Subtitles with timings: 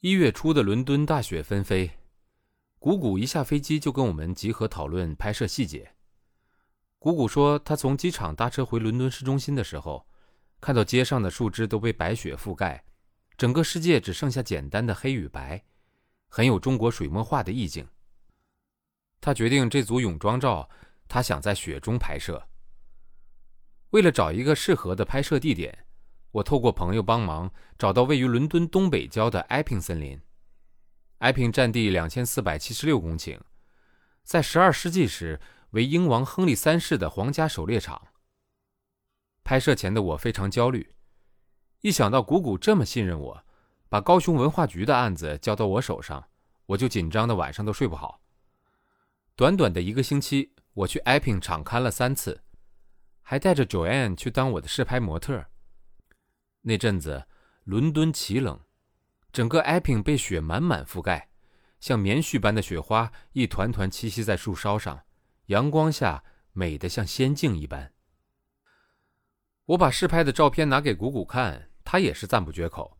[0.00, 1.90] 一月初的伦敦大雪纷飞，
[2.78, 5.90] 谷谷一下飞机就跟我们集合讨论拍摄细节。
[6.98, 10.06] 谷谷说，他从机场搭车回伦敦市中心的时候，
[10.60, 12.84] 看到街上的树枝都被白雪覆盖，
[13.38, 15.64] 整个世界只剩下简单的黑与白，
[16.28, 17.88] 很有中国水墨画的意境。
[19.22, 20.68] 他决定这组泳装照，
[21.08, 22.46] 他想在雪中拍摄。
[23.90, 25.85] 为了找一个适合的拍摄地点，
[26.36, 30.20] 我透过朋友帮忙找到位于伦敦东北郊的埃平森林。
[31.18, 33.40] 埃平占地两千四百七十六公顷，
[34.22, 38.08] 在十二世纪时为英王亨利三世的皇家狩猎场。
[39.44, 40.94] 拍摄前的我非常焦虑，
[41.80, 43.44] 一想到谷谷这么信任我，
[43.88, 46.28] 把高雄文化局的案子交到我手上，
[46.66, 48.20] 我就紧张的晚上都睡不好。
[49.34, 52.42] 短短的一个星期，我去埃平场看了三次。
[53.22, 55.46] 还带着 Joanne 去当我的试拍模特。
[56.68, 57.28] 那阵子，
[57.62, 58.60] 伦敦奇冷，
[59.32, 61.28] 整个 Epping 被雪满满覆盖，
[61.78, 65.04] 像棉絮般的雪花一团团栖息在树梢上，
[65.46, 67.92] 阳光下美得像仙境一般。
[69.66, 72.98] 我把试拍的照片拿给谷谷看，他也是赞不绝口。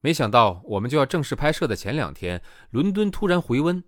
[0.00, 3.84] 没想到，我们就要正式拍摄的前两天，伦敦突然回温。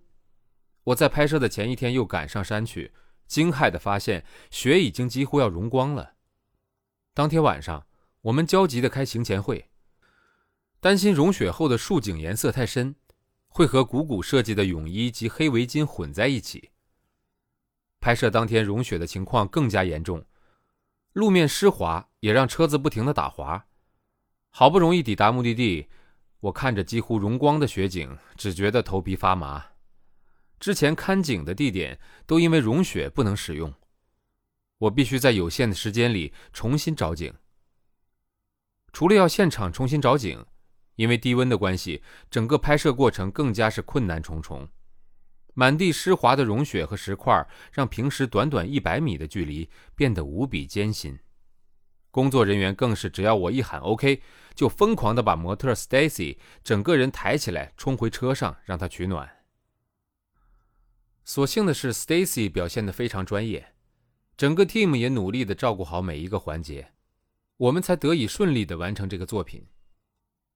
[0.85, 2.93] 我在拍摄的前一天又赶上山去。
[3.27, 6.13] 惊骇地发现，雪已经几乎要融光了。
[7.13, 7.85] 当天晚上，
[8.23, 9.69] 我们焦急地开行前会，
[10.79, 12.95] 担心融雪后的树景颜色太深，
[13.47, 16.71] 会和谷谷设计的泳衣及黑围巾混在一起。
[17.99, 20.25] 拍摄当天融雪的情况更加严重，
[21.11, 23.65] 路面湿滑，也让车子不停地打滑。
[24.51, 25.89] 好不容易抵达目的地，
[26.39, 29.65] 我看着几乎融光的雪景，只觉得头皮发麻。
[30.61, 33.73] 之前看景的地点都因为融雪不能使用，
[34.77, 37.33] 我必须在有限的时间里重新找景。
[38.93, 40.45] 除了要现场重新找景，
[40.95, 44.69] 因为低温的关系，整个拍摄过程更加是困难重重。
[45.55, 51.19] 满地湿滑的融雪和石块，让平时短短一百米的距离变得无比艰辛。
[52.11, 54.21] 工作人员更是只要我一喊 “OK”，
[54.53, 59.27] 就疯狂地把模特 Stacy 整个人抬起来冲回车上，让她取暖。
[61.25, 63.73] 所幸的是，Stacy 表现得非常专业，
[64.37, 66.91] 整个 team 也努力地照顾好每一个环节，
[67.57, 69.67] 我们才得以顺利地完成这个作品。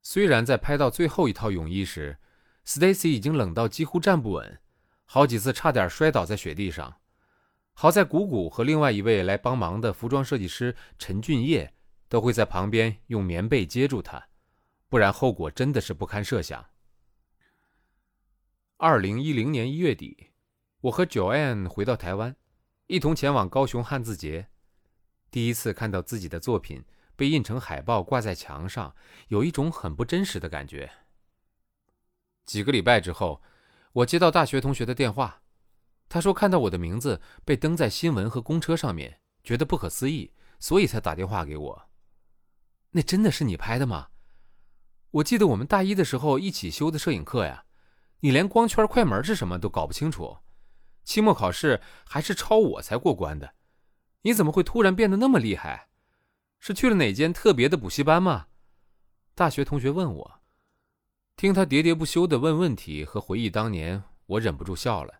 [0.01, 2.17] 虽然在拍到最后一套泳衣时
[2.65, 4.59] ，Stacy 已经冷到几乎站不稳，
[5.05, 7.01] 好几次差点摔倒在雪地上。
[7.73, 11.73] 好在谷谷和另外一位来帮忙的服装设计师陈俊业
[12.09, 14.27] 都会在旁边用棉被接住他，
[14.89, 16.65] 不然后果真的是不堪设想。
[18.77, 20.31] 二零一零年一月底。
[20.81, 22.35] 我和 Joanne 回到台湾，
[22.85, 24.47] 一同前往高雄汉字节。
[25.37, 26.83] 第一次看到自己的作品
[27.15, 28.95] 被印成海报挂在墙上，
[29.27, 30.91] 有一种很不真实的感觉。
[32.47, 33.43] 几个礼拜之后，
[33.93, 35.43] 我接到大学同学的电话，
[36.09, 41.87] 他说看到我的名字被登在新闻和公车上面，觉得不可思议，所以才打电话给我。
[42.89, 44.07] 那真的是你拍的吗？
[45.11, 47.65] 我记得我们大一的时候一起修的摄影课呀，
[48.21, 50.39] 你连光圈、快门是什么都搞不清楚。
[51.03, 53.53] 期末考试还是抄我才过关的，
[54.27, 55.87] 你怎么会突然变得那么厉害？
[56.59, 58.47] 是去了哪间特别的补习班吗？
[59.33, 60.41] 大学同学问我，
[61.37, 65.19] 听他喋喋不休的问问题和回忆当年，我忍不住笑了。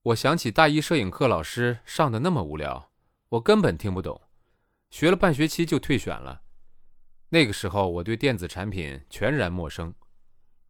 [0.00, 2.90] 我想起大一摄影课老师上的那么无聊，
[3.28, 4.18] 我根本听不懂，
[4.88, 6.40] 学了半学期就退选了。
[7.28, 9.92] 那个时候我对电子产品全然陌生，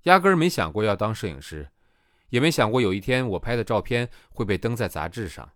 [0.02, 1.70] 压根儿没想过要当摄影师。
[2.30, 5.48] 也没想过有一天我拍的照片会被登在杂志上。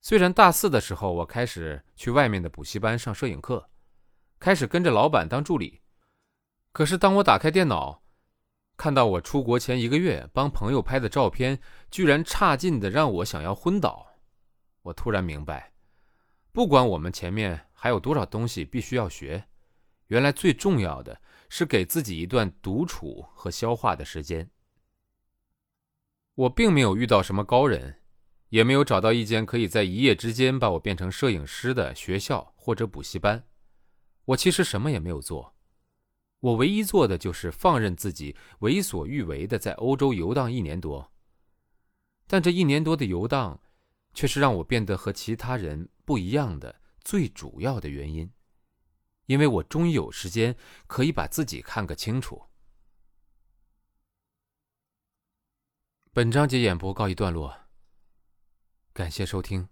[0.00, 3.68] 虽然大四的时候我开始去外面的补习班上摄影课，
[4.38, 5.82] 开始跟着老板当助理，
[6.72, 8.02] 可是当我打开电脑，
[8.78, 14.06] 看到我出国前一个月帮朋友拍的照片，居然差劲的让我想要昏倒。
[14.82, 15.74] 我突然明白，
[16.50, 19.44] 不管我们前面还有多少东西必须要学，
[20.06, 24.50] 原来最重要的是给自己一段独处和消化的时间。
[26.34, 27.99] 我并没有遇到什么高人，
[28.50, 33.48] 也没有找到一间可以在一夜之间把我变成摄影师的学校或者补习班。
[34.26, 35.56] 我其实什么也没有做，
[36.40, 41.12] 我唯一做的就是放任自己为所欲为的在欧洲游荡一年多。
[42.26, 43.60] 但这一年多的游荡，
[44.14, 48.30] 却是让我变得和其他人不一样的最主要的原因，
[49.26, 50.56] 因为我终于有时间
[50.86, 52.42] 可以把自己看个清楚。
[56.12, 57.59] 本章节演播告一段落，
[59.00, 59.66] 感谢收听，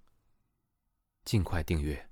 [1.23, 2.08] 尽快订阅。